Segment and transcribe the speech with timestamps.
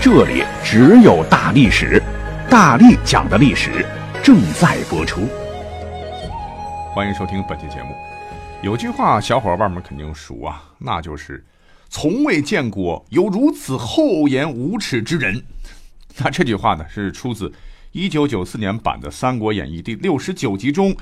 [0.00, 2.00] 这里只有大历史，
[2.48, 3.84] 大力讲的历史
[4.22, 5.22] 正在播出。
[6.94, 7.94] 欢迎收听本期节目。
[8.62, 11.44] 有句话，小伙伴们肯定熟啊，那就是
[11.90, 15.42] “从未见过有如此厚颜无耻之人”。
[16.18, 17.52] 那这句话呢，是出自
[17.92, 20.94] 一九九四年版的《三国演义》第六十九集中，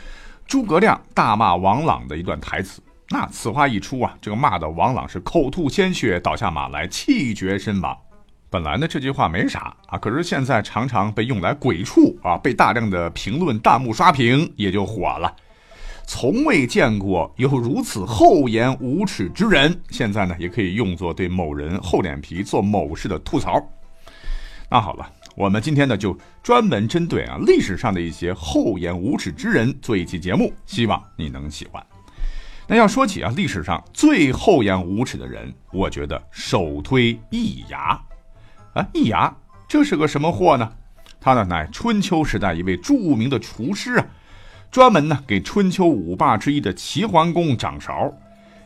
[0.46, 2.80] 诸葛亮大骂王朗的一段台词。
[3.10, 7.96] 那此话一出啊，这个骂的王朗是口吐鲜血，倒下马来，气绝身亡。
[8.54, 15.34] 本来呢这句话没啥啊，可是现在常常被用来鬼畜啊，被大量的评论弹幕刷屏，也就火了。
[16.06, 19.76] 从未见过有如此厚颜无耻之人。
[19.90, 23.60] 现在呢，也可以用作对某人厚脸皮做某事的吐槽。
[24.70, 31.84] 那好了，我们今天呢就专门针对啊历史上的一些厚颜无耻之人做一期节目，希望你能喜欢。
[32.68, 38.00] 那要说起啊，历史上最厚颜无耻的人，我觉得首推易牙。
[38.74, 39.34] 啊，易牙
[39.68, 40.70] 这是个什么货呢？
[41.20, 44.06] 他呢乃春秋时代一位著名的厨师啊，
[44.70, 48.12] 专门呢给春秋五霸之一的齐桓公掌勺。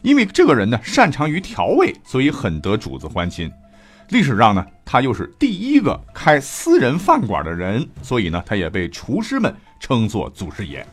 [0.03, 3.51] 因为这个人呢擅长于调味，所以很得主子欢心。
[4.09, 10.87] 历史上呢，他又是第一个开私人饭馆的人，所以呢，他也被厨师们称作祖师爷。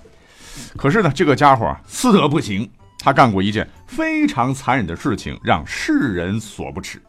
[0.76, 2.70] 可是呢，这个家伙私德不行。
[2.98, 7.00] 他干过一件非常残忍的事情，让世人所不齿。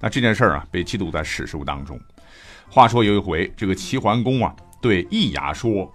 [0.00, 2.00] 那这件事儿啊，被记录在史书当中。
[2.68, 5.92] 话说有一回，这个齐桓公啊，对易牙说：“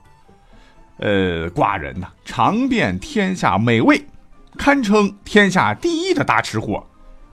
[0.99, 4.05] 呃，寡人呐，尝遍天下美味，
[4.57, 6.85] 堪称天下第一的大吃货。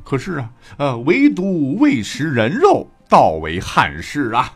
[0.02, 4.52] 可是啊，呃，唯独未食人肉，倒为憾事啊。”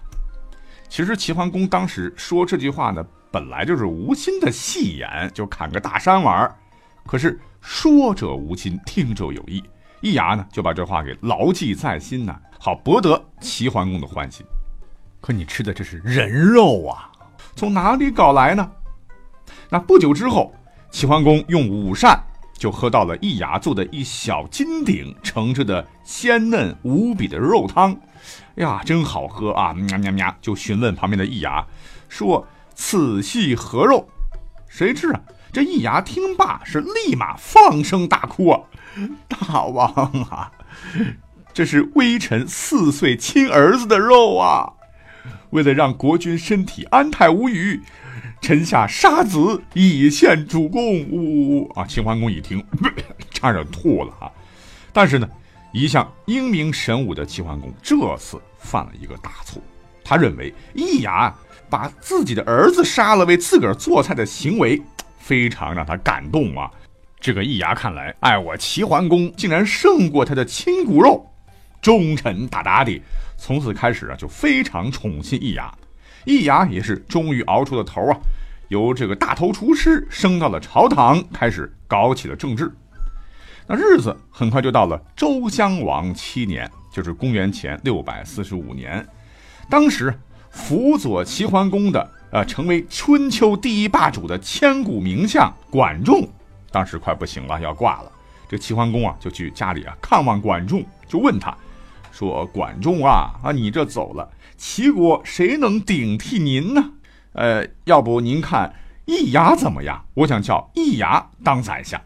[0.88, 6.54] 其实齐桓公当时说这句话呢，本来就是无心的戏言，就砍个大山玩儿。
[7.04, 9.62] 可是说者无心，听者有意。
[10.06, 14.46] 易牙呢就把这话给牢记在心呐，好博得齐桓公的欢心。
[15.20, 17.10] 可你吃的这是人肉啊，
[17.56, 18.70] 从哪里搞来呢？
[19.68, 20.54] 那不久之后，
[20.92, 22.22] 齐桓公用午膳
[22.54, 27.96] 就喝到了易牙做的一小金鼎盛着的鲜嫩无比的肉汤。
[28.54, 29.72] 呀，真好喝啊！
[29.74, 31.66] 喵喵喵，就询问旁边的易牙，
[32.08, 32.46] 说
[32.76, 34.08] ：“此系何肉？”
[34.70, 35.20] 谁知啊？
[35.56, 38.60] 这易牙听罢，是立马放声大哭啊！
[39.26, 39.88] 大王
[40.28, 40.52] 啊，
[41.54, 44.70] 这是微臣四岁亲儿子的肉啊！
[45.52, 47.80] 为了让国君身体安泰无虞，
[48.42, 51.00] 臣下杀子以献主公。
[51.08, 51.86] 呜呜啊！
[51.86, 52.62] 秦桓公一听，
[53.32, 54.28] 差点吐了啊！
[54.92, 55.26] 但是呢，
[55.72, 59.62] 一向英明神武的齐桓公这次犯了一个大错，
[60.04, 61.34] 他认为易牙
[61.70, 64.82] 把自己的儿子杀了为自个儿做菜的行为。
[65.26, 66.70] 非常让他感动啊！
[67.18, 71.28] 这个易牙看来爱我齐桓公竟然胜过他的亲骨肉，
[71.82, 73.02] 忠臣大大的，
[73.36, 75.74] 从此开始啊就非常宠信易牙。
[76.24, 78.16] 易牙也是终于熬出了头啊，
[78.68, 82.72] 由这个大头厨师升到了朝堂，开始搞起了政治。
[83.66, 89.04] 那日子很快就到了周襄王七年，就是公元前六百四十五年，
[89.68, 90.16] 当时
[90.56, 92.10] 辅佐齐桓公的。
[92.32, 96.28] 呃，成为春秋第一霸主的千古名相管仲，
[96.72, 98.12] 当时快不行了，要挂了。
[98.48, 101.56] 这齐桓公啊，就去家里啊看望管仲，就问他，
[102.10, 104.28] 说：“管仲啊，啊，你这走了，
[104.58, 106.90] 齐国谁能顶替您呢？
[107.32, 108.74] 呃，要不您看
[109.06, 110.04] 易牙怎么样？
[110.14, 111.98] 我想叫易牙当宰相。”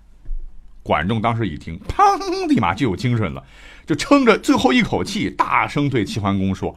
[0.85, 3.43] 管仲当时一听，砰，立马就有精神了，
[3.87, 6.77] 就撑着最后一口气，大声对齐桓公说。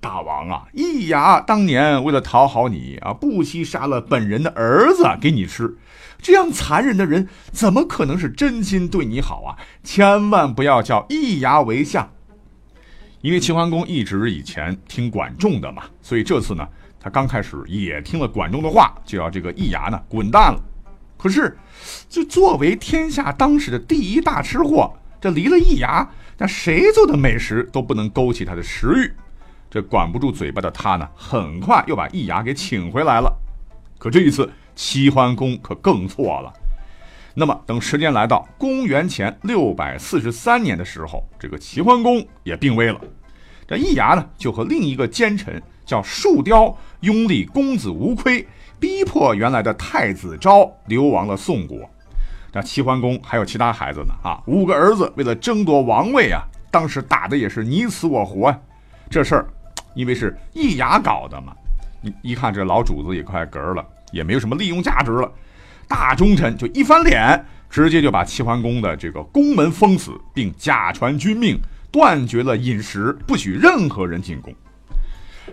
[0.00, 5.76] 大王啊，易牙当年为了讨好你啊，不惜杀了本人的儿子给你吃，
[6.20, 9.56] 这样残忍的人怎么可能是真心对你好啊？
[9.84, 12.10] 千万不要叫易牙为相。
[13.20, 16.66] 因为齐桓公一直以前听管仲的嘛，所以这次呢，
[16.98, 20.60] 他刚开始也听了管仲的话，就要这个易牙呢滚蛋了。
[21.18, 21.54] 可是，
[22.08, 24.90] 就作为天下当时的第一大吃货，
[25.20, 26.08] 这离了易牙，
[26.38, 29.12] 那谁做的美食都不能勾起他的食欲。
[29.70, 33.32] 这管不住嘴巴的他呢，很快又把易牙给请回来了。
[33.98, 36.52] 可这一次，齐桓公可更错了。
[37.34, 43.00] 那么，等时间来到公元前六百四十三年的时候，这个齐桓公也病危了。
[43.68, 48.44] 这易牙呢，就和另一个奸臣叫树雕拥立公子无亏，
[48.80, 51.88] 逼迫原来的太子昭流亡了宋国。
[52.52, 58.60] 这齐桓公还有其他孩子呢啊，五个儿子为了争夺王位啊，当时打的也是你死我活呀。
[59.08, 59.46] 这事儿
[60.00, 61.52] 因为是易牙搞的嘛，
[62.00, 65.30] 你一看这老主子也快嗝了，也没有什么利用价值了。
[65.86, 71.60] 大忠臣就一翻脸，直接就把齐桓公的这个宫门封死，并假传君命。
[71.92, 74.54] 断绝了饮食，不许任何人进宫。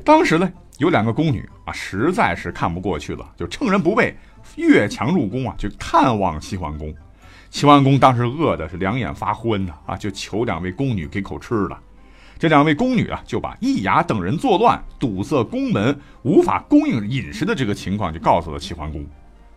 [0.05, 4.15] 当时呢，有两个宫女啊，实在是看不过去了，就趁人不备，
[4.55, 6.93] 越墙入宫啊，去探望齐桓公。
[7.49, 11.77] 齐桓公当时饿的是两眼发昏呐，啊，就求两位宫女给口吃了。
[12.39, 19.05] 这两位宫女啊，就把易牙等人作乱，堵塞宫门，无法供应饮食的这个情况，就告诉了齐桓公。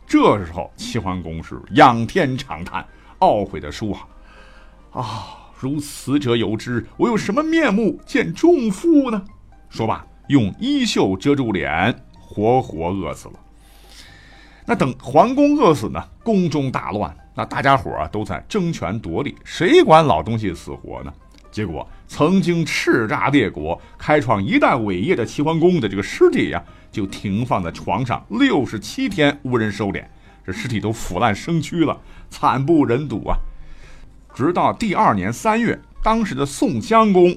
[0.07, 2.85] 这时候，齐桓公是仰天长叹，
[3.21, 3.95] 懊悔的说
[4.93, 9.23] ：“啊啊。”如此者有之，我有什么面目见众妇呢？
[9.69, 13.35] 说罢，用衣袖遮住脸，活活饿死了。
[14.65, 16.03] 那等桓公饿死呢？
[16.25, 21.13] 宫中大乱，那大家伙啊都在争权夺利，谁管老东西死活呢？
[21.51, 26.63] 结果，曾经叱咤列国、开创一代伟业的齐桓公的这个尸体呀，
[26.93, 30.05] 就停放在床上六十七天，无人收敛，
[30.47, 32.01] 这尸体都腐烂生蛆了，
[32.31, 33.37] 惨不忍睹啊！
[34.33, 37.37] 直到第二年三月，当时的宋襄公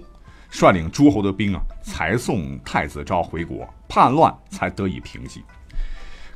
[0.52, 5.44] 率领诸侯的兵啊，才送太子昭回国，叛乱才得以平息。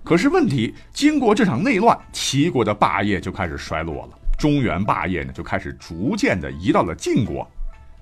[0.03, 7.47] 可是问题，经过这场内乱，齐国的霸业就开始衰落了，中原霸业呢就开始逐渐的移到了晋国。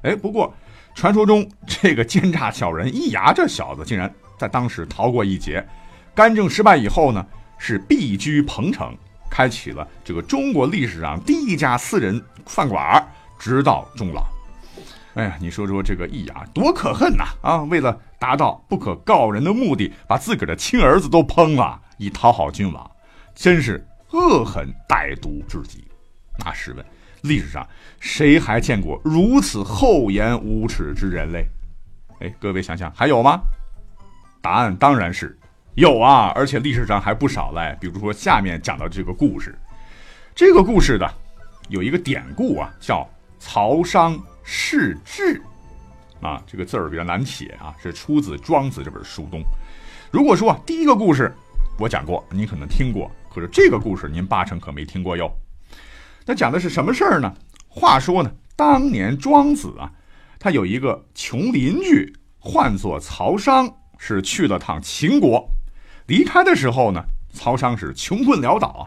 [0.05, 0.53] 哎，不过
[0.93, 5.67] 传说中这个奸诈小人易牙这小子，竟然在当时逃过一劫，
[6.13, 7.25] 干政失败以后呢，
[7.57, 8.95] 是避居彭城。
[9.27, 13.05] 开启了这个中国历史上第一家私人饭馆，
[13.37, 14.23] 直到终老。
[15.15, 17.25] 哎呀，你说说这个易牙多可恨呐！
[17.41, 22.89] 啊，为了达到不可告人的目的，把自个儿的亲儿子都烹了，以讨好君王，
[23.33, 25.83] 真是恶狠歹毒至极。
[26.37, 26.85] 那试问，
[27.27, 27.67] 历史上
[27.99, 31.45] 谁还见过如此厚颜无耻之人类？
[32.19, 33.39] 哎，各位想想，还有吗？
[34.41, 35.37] 答案当然是。
[35.73, 37.77] 有啊，而且历史上还不少嘞。
[37.81, 39.53] 比如说下面讲的这个故事，
[40.33, 41.13] 这个故事的
[41.67, 43.05] 有一个典故啊，叫
[43.39, 45.41] “曹商弑智”，
[46.23, 49.41] 啊，这个字儿比较难写啊，是出自《庄子》这本书中。
[50.11, 51.29] 如果说第一个故事
[51.77, 55.29] 我讲过，您可能听过，可是这个故事您八成可没听过哟。
[56.25, 57.33] 那讲的是什么事儿呢？
[57.67, 59.91] 话说呢，当年庄子啊，
[60.39, 65.47] 他有一个穷邻居，唤作曹商，是去了趟秦国。
[66.07, 68.83] 离开的时候呢，曹商是穷困潦倒啊，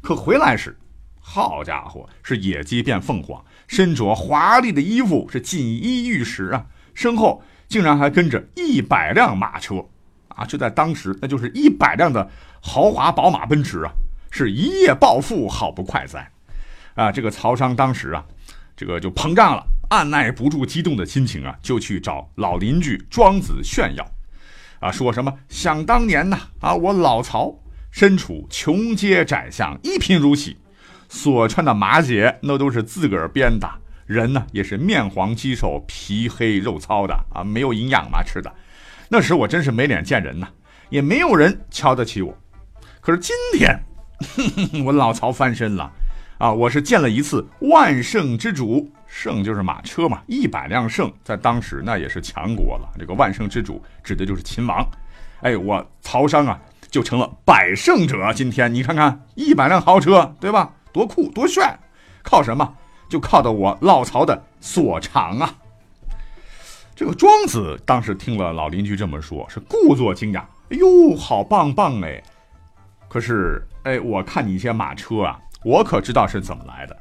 [0.00, 0.78] 可回来时，
[1.20, 9.84] 好家伙，是野鸡变凤凰，身着华丽的衣服，是锦衣玉食啊，身后竟然还跟着一百辆马车
[10.28, 10.46] 啊！
[10.46, 12.30] 就在当时，那就是一百辆的
[12.62, 13.92] 豪华宝马奔驰啊，
[14.30, 16.30] 是一夜暴富，好不快哉
[16.98, 17.12] 啊！
[17.12, 18.24] 这个曹商当时啊，
[18.76, 24.04] 这个就膨胀了，按耐不住激动的心情啊，就去找老邻居庄子炫耀。
[24.80, 25.32] 啊，说什么？
[25.48, 27.54] 想当年呐，啊，我老曹
[27.92, 30.56] 身处穷街窄巷，一贫如洗，
[31.08, 33.70] 所穿的麻鞋那都是自个儿编的，
[34.04, 38.52] 人呢也是面黄肌瘦、皮黑肉糙的啊，没有营养嘛吃的。
[39.08, 40.48] 那时我真是没脸见人呐，
[40.90, 42.36] 也没有人瞧得起我。
[43.00, 43.78] 可是今天，
[44.84, 45.92] 我老曹翻身了。
[46.38, 52.88] 啊，我是见了一次万圣之主，圣就是马车嘛，一百辆圣，在当时那也是强国了。
[52.96, 54.88] 这个万圣之主指的就是秦王。
[55.40, 56.56] 哎，我曹商啊，
[56.90, 58.32] 就成了百胜者。
[58.32, 60.72] 今天你看看，一百辆豪车，对吧？
[60.92, 61.76] 多酷多炫！
[62.22, 62.72] 靠什么？
[63.08, 65.52] 就靠的我老曹的所长啊！
[66.94, 70.42] 这个庄子当时听了老邻居这么说，是故作惊讶。
[70.70, 72.22] 哎呦，好棒棒哎！
[73.08, 75.36] 可是，哎，我看你一些马车啊。
[75.64, 76.96] 我可知道是怎么来的，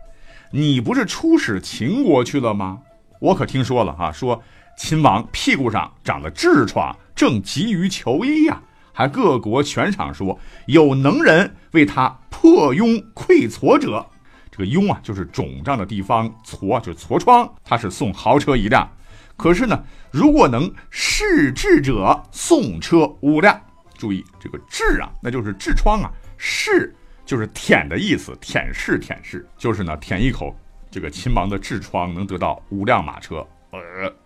[0.52, 2.80] 你不是出使秦国去了吗？
[3.20, 4.42] 我可听说了啊，说
[4.78, 8.62] 秦王屁股上长了痔疮，正急于求医呀，
[8.94, 14.06] 还各国悬赏说有能人为他破痈溃痤者。
[14.52, 18.90] 这个痈啊，就是肿胀的地方，痤就是痤疮，他是送豪车一辆。
[19.36, 23.60] 可是呢，如果能试痔者，送车五辆。
[23.98, 26.96] 注意这个痔啊，那就是痔疮啊，试。
[27.28, 30.58] 就是舔的意思，舔舐舔舐，就是呢，舔一口
[30.90, 33.80] 这个秦王的痔疮，能得到五辆马车，呃，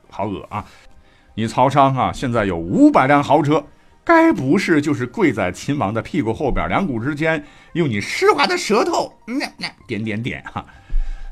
[0.08, 0.64] 好恶啊！
[1.34, 3.66] 你曹商啊，现在有五百辆豪车，
[4.04, 7.44] 该不是就是跪在秦王的屁股后边，两股之间，
[7.74, 10.64] 用你湿滑的舌头，那那点点点哈？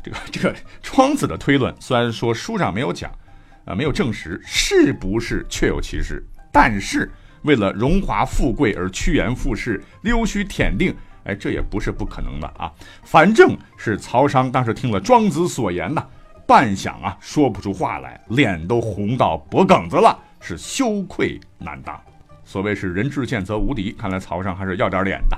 [0.04, 3.12] 这个这个庄子的推论，虽然说书上没有讲，
[3.66, 7.12] 呃，没有证实是不是确有其事，但是
[7.44, 10.96] 为了荣华富贵而趋炎附势、溜须舔腚，
[11.30, 12.72] 哎，这也不是不可能的啊。
[13.04, 16.04] 反正是曹商当时听了庄子所言呐，
[16.48, 22.00] 半晌啊说不出话来，脸都红到脖梗子了，是羞愧难当。
[22.44, 25.38] 所谓是人至贱则无敌，看来曹商还是要点脸的。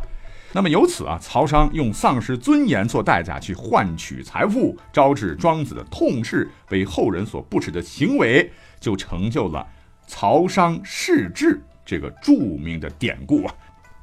[0.53, 9.67] 那么由此啊，曹商用丧失尊严做代价去换取财富，招致庄子的痛斥，为后人所不耻的行为，就成就了
[10.07, 13.53] 曹商世志这个著名的典故啊，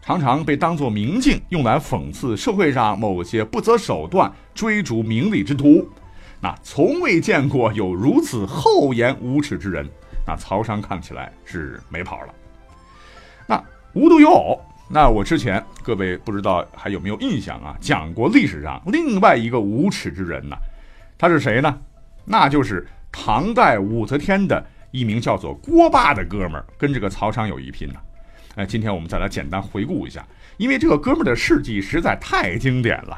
[0.08, 5.86] 常常被当作明镜，用来讽刺社会上某些不择手段追逐名利之徒。
[6.40, 9.86] 那从未见过有如此厚颜无耻之人。
[10.26, 12.34] 那曹商看起来是没跑了。
[13.46, 13.62] 那
[13.92, 14.58] 无独有偶。
[14.88, 17.76] 那我之前各位不知道还有没有印象啊？
[17.78, 20.56] 讲过历史上另外一个无耻之人呢，
[21.18, 21.78] 他是谁呢？
[22.24, 28.00] 那就是唐代武则天的一名叫做郭霸的哥们儿，跟这个曹商有一拼呢。
[28.58, 33.16] 哎，今天我们再来简单回顾一下，因为这个哥们儿的事迹实在太经典了。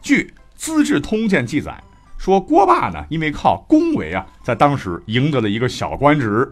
[0.00, 0.22] 据
[0.54, 1.82] 《资治通鉴》记载，
[2.16, 6.48] 说郭霸呢，因为靠恭维啊，在当时赢得了一个小官职。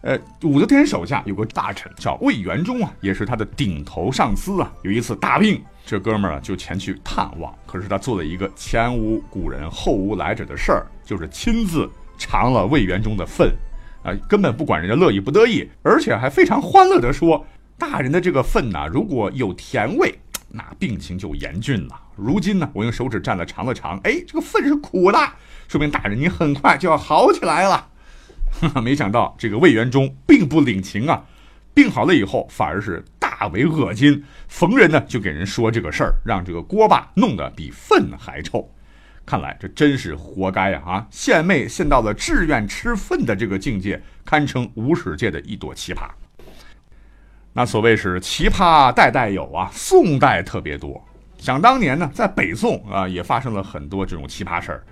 [0.00, 4.72] 呃，武则天手下有个大臣叫魏元忠啊，也是他的顶头上司啊。
[4.82, 7.54] 有一次大病，这哥们儿啊就前去探望。
[7.66, 13.54] 可是他做了一个前无古人后无来者的事儿，就是亲自尝了魏元忠的粪，
[14.02, 17.46] 啊，根本不管人家乐意不得意，而且还非常欢乐地说
[17.78, 20.12] ：“大人的这个粪呐，如果有甜味，
[20.48, 22.00] 那病情就严峻了。
[22.16, 25.18] 如今呢，我用手指蘸了尝了尝，哎，这个粪是苦的，
[25.68, 27.88] 说明大人你很快就要好起来了。
[28.82, 31.24] ”没想到这个魏元忠并不领情啊，
[31.72, 38.68] 病好了以后反而是大为恶心，逢人呢就给人说这个事儿，让这个锅巴弄得比粪还臭。
[39.24, 40.82] 看来这真是活该呀！
[40.84, 46.08] 啊，献媚献到了志愿吃粪的这个境界，堪称无史界的一朵奇葩。
[47.52, 51.02] 那所谓是奇葩代代有啊，宋代特别多。
[51.38, 54.84] 想当年呢，在北宋啊，也发生了很多这种奇葩事儿，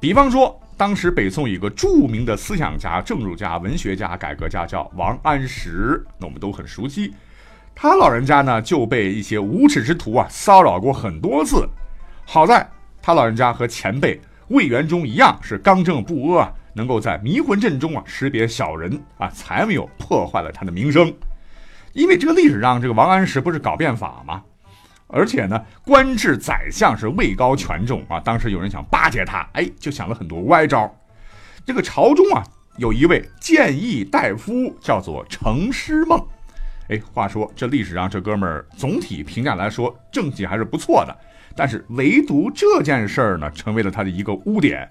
[0.00, 0.60] 比方说。
[0.78, 7.14] 当时北宋一个著名的思想家、政治家、文学家、改革家，叫王安石，那我们都很熟悉。
[7.74, 11.66] 他老人家呢就被一些无耻之徒啊骚扰过很多次。
[12.26, 12.68] 好在
[13.06, 21.14] 他老人家和前辈魏元忠一样是刚正不阿，能够在迷魂阵中啊识别小人啊，才没有破坏了他的名声。
[21.92, 24.42] 因为这个历史上这个王安石不是搞变法吗？
[25.06, 28.18] 而且呢，官至宰相是位高权重啊。
[28.18, 30.92] 当时有人想巴结他，哎，就想了很多歪招。
[31.64, 32.42] 这个朝中啊，
[32.76, 36.20] 有一位谏议大夫，叫做程师梦。
[36.88, 41.16] 哎，话说这历史上这哥们儿总体评价来说政绩还是不错的，
[41.56, 44.88] 但是唯独这件事儿呢，成为了他的一个污点。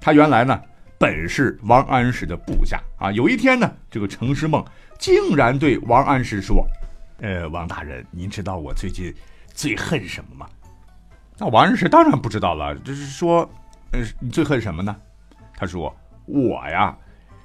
[0.00, 0.60] 他原来呢
[0.98, 3.10] 本是王安石的部下啊。
[3.12, 4.64] 有一天呢，这个程师梦
[4.98, 6.66] 竟然对王安石说
[7.22, 9.12] ：“呃，王大人，您知道我最近……”
[9.54, 10.46] 最恨什么吗？
[11.36, 12.74] 那王安石当然不知道了。
[12.76, 13.48] 就是说，
[13.90, 14.96] 呃，你最恨什么呢？
[15.54, 16.96] 他说：“我呀，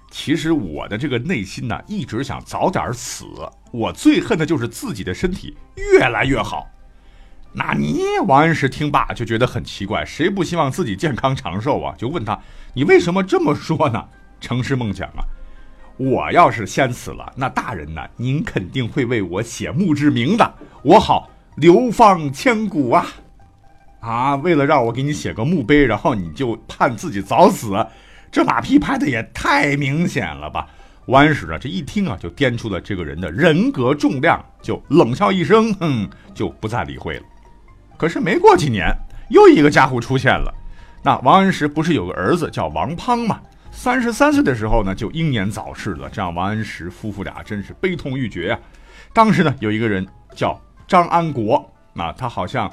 [0.10, 3.26] 其实我的这个内心呢，一直想早点死。
[3.74, 6.66] 我最恨的就是自己的身体越来越好。”
[7.58, 11.96] 那你王安石听罢就觉得很奇怪，谁不希望自己健康长寿啊？
[11.98, 12.40] 就问他
[12.76, 14.06] ：“你为什么这么说呢？”
[14.40, 15.26] 程师梦讲啊
[15.98, 23.08] ：“我要是先死了，那大人呢，您肯定会为我写墓志铭的，我好。”流芳千古啊！
[24.02, 27.74] 啊，为了让我给你写个墓碑，然后你就盼自己早死，
[28.32, 30.68] 这马屁拍的也太明显了吧！
[31.08, 37.24] 王安石啊，这一听啊，就掂出了这个人的人格重量，就冷笑一声，哼，就不再理会了。
[37.98, 38.96] 可是没过几年，
[39.30, 40.54] 又一个家伙出现了。
[41.04, 43.40] 那王安石不是有个儿子叫王滂吗？
[43.72, 48.60] 三十三岁的时候呢，就英年早逝了，这让王安石夫妇俩真是悲痛欲绝呀。
[49.14, 50.60] 当时呢，有一个人叫。
[50.88, 52.72] 张安国啊，他好像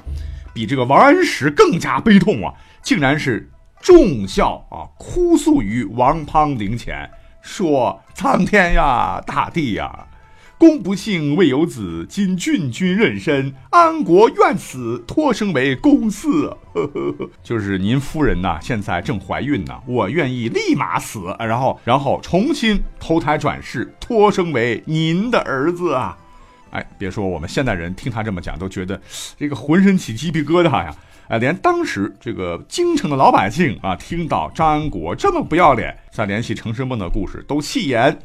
[0.53, 2.53] 比这个王安石更加悲痛啊！
[2.81, 3.51] 竟然是
[3.81, 10.07] 重孝啊，哭诉于王滂灵前，说：“苍天呀，大地呀，
[10.57, 16.55] 公不幸未有子，今郡君妊娠，安国愿死，托生为公嗣。
[17.43, 26.17] 就是您夫人呐，现在正怀孕呢，我愿意立马死，然后然后重新投胎转世，托生为您的儿子啊！”
[26.71, 28.99] 哎，别说我们现代人听他这么讲，都觉得
[29.37, 30.95] 这个浑身起鸡皮疙瘩呀！
[31.27, 38.17] 哎，连当时这个京城的老百姓啊，听到张安国这么不要脸，再联系程师梦的故事，都戏言：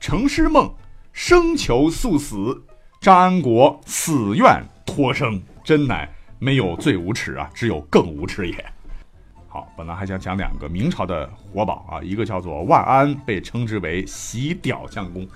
[0.00, 0.72] 程师梦
[1.14, 2.60] 生求速死，
[3.00, 8.64] 张安国死愿托生，真乃没有最无耻啊，只有更无耻也。
[9.46, 15.26] 好，本来还想讲两个明朝的活宝啊，一个叫做万安，被称之为洗屌相公，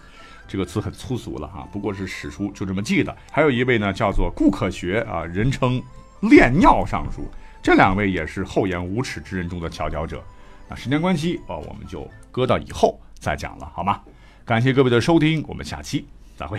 [0.49, 3.17] 这个词很粗俗了哈，不过是史书就这么记的。
[3.31, 5.81] 还有一位呢，叫做顾可学啊，人称
[6.23, 7.31] 炼尿尚书，
[7.63, 10.21] 这两位也是厚颜无耻之人中的佼佼者。
[10.69, 14.01] 啊，时间关系哦，我们就搁到以后再讲了，好吗？
[14.49, 16.59] 感谢各位的收听，我们下期再会。